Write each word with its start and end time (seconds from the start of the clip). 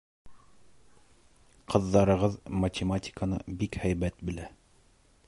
Ҡыҙҙарығыҙ 1.73 2.39
математиканы 2.63 3.41
бик 3.63 3.81
һәйбәт 3.85 4.21
белә. 4.31 4.53